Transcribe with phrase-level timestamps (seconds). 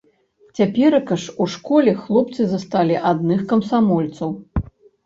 [0.59, 4.29] Цяперака ж у школе хлопцы засталі адных камсамольцаў.